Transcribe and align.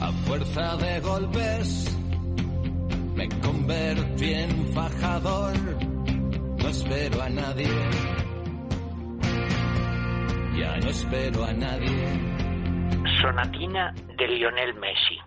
A 0.00 0.12
fuerza 0.12 0.76
de 0.76 1.00
golpes 1.00 1.96
me 3.14 3.28
convertí 3.40 4.32
en 4.32 4.72
fajador. 4.72 5.56
No 6.62 6.68
espero 6.68 7.22
a 7.22 7.28
nadie. 7.28 7.68
Ya 10.56 10.76
no 10.76 10.90
espero 10.90 11.44
a 11.44 11.52
nadie. 11.52 12.38
Sonatina 13.20 13.92
de 14.16 14.28
Lionel 14.28 14.74
Messi. 14.74 15.18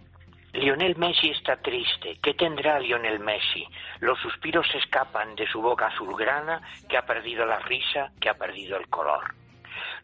Lionel 0.54 0.96
Messi 0.98 1.30
está 1.30 1.58
triste. 1.58 2.18
¿Qué 2.22 2.34
tendrá 2.34 2.80
Lionel 2.80 3.20
Messi? 3.20 3.66
Los 4.00 4.20
suspiros 4.20 4.68
escapan 4.76 5.36
de 5.36 5.48
su 5.48 5.62
boca 5.62 5.88
azulgrana, 5.88 6.62
que 6.88 6.98
ha 6.98 7.06
perdido 7.06 7.46
la 7.46 7.60
risa, 7.60 8.12
que 8.20 8.30
ha 8.30 8.34
perdido 8.36 8.78
el 8.78 8.88
color. 8.88 9.36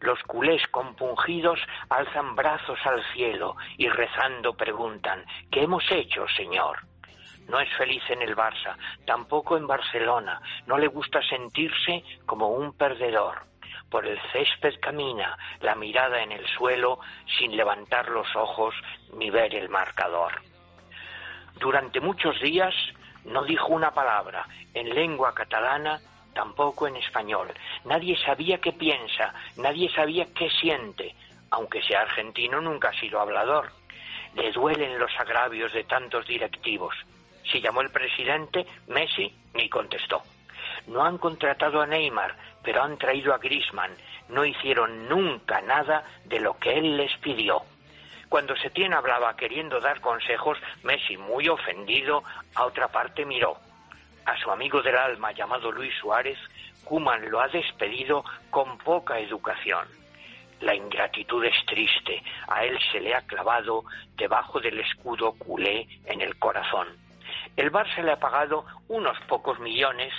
Los 0.00 0.22
culés 0.24 0.66
compungidos 0.68 1.60
alzan 1.88 2.36
brazos 2.36 2.78
al 2.84 3.02
cielo 3.12 3.56
y 3.76 3.88
rezando 3.88 4.54
preguntan, 4.54 5.24
¿qué 5.50 5.62
hemos 5.62 5.84
hecho, 5.90 6.26
Señor? 6.36 6.78
No 7.48 7.60
es 7.60 7.68
feliz 7.76 8.02
en 8.10 8.20
el 8.22 8.36
Barça, 8.36 8.76
tampoco 9.06 9.56
en 9.56 9.66
Barcelona, 9.66 10.40
no 10.66 10.76
le 10.76 10.86
gusta 10.86 11.22
sentirse 11.22 12.04
como 12.26 12.48
un 12.48 12.74
perdedor. 12.74 13.46
Por 13.90 14.06
el 14.06 14.20
césped 14.32 14.78
camina, 14.80 15.36
la 15.60 15.74
mirada 15.74 16.22
en 16.22 16.32
el 16.32 16.46
suelo, 16.46 17.00
sin 17.38 17.56
levantar 17.56 18.10
los 18.10 18.36
ojos 18.36 18.74
ni 19.14 19.30
ver 19.30 19.54
el 19.54 19.70
marcador. 19.70 20.42
Durante 21.58 22.00
muchos 22.00 22.38
días 22.40 22.74
no 23.24 23.44
dijo 23.44 23.68
una 23.68 23.92
palabra 23.92 24.46
en 24.74 24.94
lengua 24.94 25.34
catalana, 25.34 26.00
tampoco 26.32 26.86
en 26.86 26.96
español. 26.96 27.48
Nadie 27.84 28.16
sabía 28.24 28.58
qué 28.58 28.72
piensa, 28.72 29.34
nadie 29.56 29.90
sabía 29.90 30.26
qué 30.34 30.50
siente, 30.50 31.14
aunque 31.50 31.82
sea 31.82 32.02
argentino 32.02 32.60
nunca 32.60 32.90
ha 32.90 33.00
sido 33.00 33.20
hablador. 33.20 33.70
Le 34.34 34.52
duelen 34.52 34.98
los 34.98 35.10
agravios 35.18 35.72
de 35.72 35.84
tantos 35.84 36.26
directivos. 36.26 36.94
Si 37.50 37.60
llamó 37.60 37.80
el 37.80 37.90
presidente, 37.90 38.66
Messi 38.88 39.34
ni 39.54 39.68
contestó. 39.68 40.22
No 40.86 41.04
han 41.04 41.18
contratado 41.18 41.80
a 41.80 41.86
Neymar, 41.86 42.34
pero 42.62 42.82
han 42.82 42.98
traído 42.98 43.34
a 43.34 43.38
Grisman. 43.38 43.96
No 44.28 44.44
hicieron 44.44 45.08
nunca 45.08 45.60
nada 45.62 46.04
de 46.24 46.40
lo 46.40 46.58
que 46.58 46.78
él 46.78 46.96
les 46.96 47.16
pidió. 47.18 47.62
Cuando 48.28 48.54
Setién 48.56 48.92
hablaba 48.92 49.34
queriendo 49.36 49.80
dar 49.80 50.00
consejos, 50.00 50.58
Messi, 50.82 51.16
muy 51.16 51.48
ofendido, 51.48 52.22
a 52.54 52.66
otra 52.66 52.88
parte 52.88 53.24
miró. 53.24 53.56
A 54.28 54.36
su 54.36 54.50
amigo 54.50 54.82
del 54.82 54.94
alma 54.94 55.32
llamado 55.32 55.72
Luis 55.72 55.94
Suárez, 55.98 56.38
Kuman 56.84 57.30
lo 57.30 57.40
ha 57.40 57.48
despedido 57.48 58.22
con 58.50 58.76
poca 58.76 59.18
educación. 59.18 59.88
La 60.60 60.74
ingratitud 60.74 61.42
es 61.46 61.54
triste, 61.64 62.22
a 62.46 62.62
él 62.62 62.78
se 62.92 63.00
le 63.00 63.14
ha 63.14 63.22
clavado 63.22 63.84
debajo 64.16 64.60
del 64.60 64.80
escudo 64.80 65.32
culé 65.32 65.88
en 66.04 66.20
el 66.20 66.38
corazón. 66.38 66.88
El 67.56 67.72
Barça 67.72 68.02
le 68.02 68.12
ha 68.12 68.20
pagado 68.20 68.66
unos 68.88 69.18
pocos 69.20 69.58
millones 69.60 70.12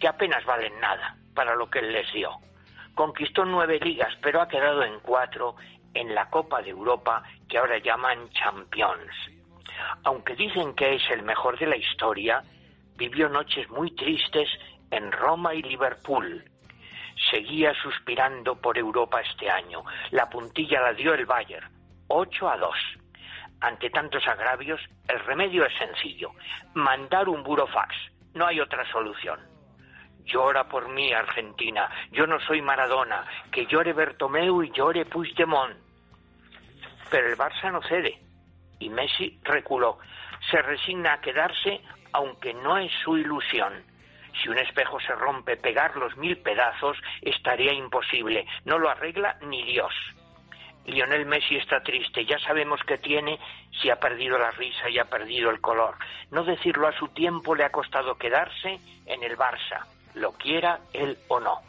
que 0.00 0.08
apenas 0.08 0.44
valen 0.44 0.80
nada 0.80 1.14
para 1.32 1.54
lo 1.54 1.70
que 1.70 1.78
él 1.78 1.92
les 1.92 2.12
dio. 2.12 2.32
Conquistó 2.96 3.44
nueve 3.44 3.78
ligas, 3.80 4.12
pero 4.20 4.42
ha 4.42 4.48
quedado 4.48 4.82
en 4.82 4.98
cuatro 4.98 5.54
en 5.94 6.16
la 6.16 6.28
Copa 6.30 6.62
de 6.62 6.70
Europa 6.70 7.22
que 7.48 7.58
ahora 7.58 7.78
llaman 7.78 8.28
Champions. 8.30 9.14
Aunque 10.02 10.34
dicen 10.34 10.74
que 10.74 10.96
es 10.96 11.10
el 11.10 11.22
mejor 11.22 11.56
de 11.60 11.66
la 11.66 11.76
historia, 11.76 12.42
vivió 13.00 13.30
noches 13.30 13.66
muy 13.70 13.92
tristes 13.92 14.46
en 14.90 15.10
Roma 15.10 15.54
y 15.54 15.62
Liverpool. 15.62 16.44
Seguía 17.30 17.72
suspirando 17.82 18.56
por 18.60 18.76
Europa 18.76 19.22
este 19.22 19.48
año. 19.48 19.82
La 20.10 20.28
puntilla 20.28 20.82
la 20.82 20.92
dio 20.92 21.14
el 21.14 21.24
Bayern, 21.24 21.66
8 22.08 22.50
a 22.50 22.58
2. 22.58 22.74
Ante 23.62 23.88
tantos 23.88 24.26
agravios, 24.28 24.82
el 25.08 25.18
remedio 25.20 25.64
es 25.64 25.72
sencillo, 25.78 26.32
mandar 26.74 27.30
un 27.30 27.42
burofax. 27.42 27.96
No 28.34 28.46
hay 28.46 28.60
otra 28.60 28.84
solución. 28.92 29.40
Llora 30.26 30.68
por 30.68 30.90
mí, 30.90 31.10
Argentina. 31.12 31.90
Yo 32.12 32.26
no 32.26 32.38
soy 32.40 32.60
Maradona. 32.60 33.24
Que 33.50 33.64
llore 33.64 33.94
Bertomeu 33.94 34.62
y 34.62 34.70
llore 34.72 35.06
Puigdemont. 35.06 35.74
Pero 37.10 37.28
el 37.28 37.36
Barça 37.36 37.72
no 37.72 37.80
cede. 37.82 38.20
Y 38.78 38.90
Messi 38.90 39.40
reculó. 39.42 39.98
Se 40.50 40.62
resigna 40.62 41.14
a 41.14 41.20
quedarse, 41.20 41.82
aunque 42.12 42.54
no 42.54 42.78
es 42.78 42.92
su 43.04 43.16
ilusión. 43.16 43.84
Si 44.42 44.48
un 44.48 44.58
espejo 44.58 45.00
se 45.00 45.14
rompe, 45.14 45.56
pegar 45.56 45.96
los 45.96 46.16
mil 46.16 46.38
pedazos 46.38 46.96
estaría 47.20 47.72
imposible. 47.72 48.46
No 48.64 48.78
lo 48.78 48.88
arregla 48.88 49.36
ni 49.42 49.62
Dios. 49.64 49.94
Lionel 50.86 51.26
Messi 51.26 51.56
está 51.56 51.82
triste, 51.82 52.24
ya 52.24 52.38
sabemos 52.38 52.80
que 52.84 52.98
tiene 52.98 53.38
si 53.80 53.90
ha 53.90 54.00
perdido 54.00 54.38
la 54.38 54.50
risa 54.50 54.88
y 54.88 54.98
ha 54.98 55.04
perdido 55.04 55.50
el 55.50 55.60
color. 55.60 55.96
No 56.30 56.44
decirlo 56.44 56.88
a 56.88 56.98
su 56.98 57.08
tiempo 57.08 57.54
le 57.54 57.64
ha 57.64 57.70
costado 57.70 58.16
quedarse 58.16 58.80
en 59.06 59.22
el 59.22 59.36
Barça 59.36 59.86
lo 60.14 60.32
quiera 60.32 60.80
él 60.92 61.18
o 61.28 61.40
no. 61.40 61.60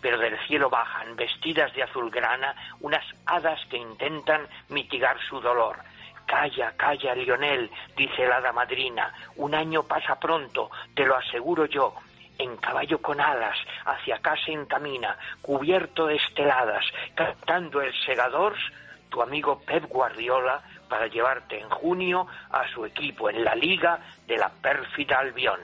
Pero 0.00 0.18
del 0.18 0.38
cielo 0.46 0.68
bajan, 0.68 1.16
vestidas 1.16 1.72
de 1.74 1.82
azul 1.82 2.10
grana, 2.10 2.54
unas 2.80 3.04
hadas 3.26 3.60
que 3.70 3.78
intentan 3.78 4.46
mitigar 4.68 5.16
su 5.28 5.40
dolor. 5.40 5.78
Calla, 6.26 6.72
calla, 6.76 7.14
Lionel, 7.14 7.70
dice 7.96 8.26
la 8.26 8.36
hada 8.36 8.52
madrina, 8.52 9.12
un 9.36 9.54
año 9.54 9.82
pasa 9.82 10.18
pronto, 10.18 10.70
te 10.94 11.04
lo 11.04 11.16
aseguro 11.16 11.66
yo. 11.66 11.94
En 12.38 12.56
caballo 12.56 13.00
con 13.00 13.20
alas, 13.20 13.56
hacia 13.84 14.18
casa 14.18 14.50
encamina, 14.50 15.16
cubierto 15.40 16.06
de 16.06 16.16
esteladas, 16.16 16.84
cantando 17.14 17.80
el 17.80 17.94
segador, 18.04 18.54
tu 19.08 19.22
amigo 19.22 19.60
Pep 19.60 19.84
Guardiola, 19.88 20.62
para 20.88 21.06
llevarte 21.06 21.60
en 21.60 21.68
junio 21.70 22.26
a 22.50 22.66
su 22.68 22.84
equipo 22.84 23.30
en 23.30 23.44
la 23.44 23.54
liga 23.54 24.00
de 24.26 24.36
la 24.36 24.48
pérfida 24.48 25.18
Albión 25.18 25.60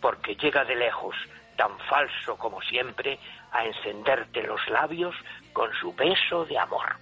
porque 0.00 0.34
llega 0.36 0.64
de 0.64 0.76
lejos, 0.76 1.14
tan 1.56 1.78
falso 1.80 2.36
como 2.36 2.60
siempre, 2.62 3.18
a 3.52 3.64
encenderte 3.64 4.42
los 4.42 4.66
labios 4.68 5.14
con 5.52 5.70
su 5.74 5.92
beso 5.94 6.44
de 6.46 6.58
amor 6.58 6.96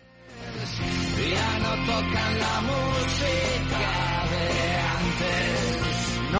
ya 1.27 1.59
no 1.59 1.73
tocan 1.87 2.39
la 2.39 2.61
música 2.61 3.89
de 4.31 4.45
antes. 4.97 5.78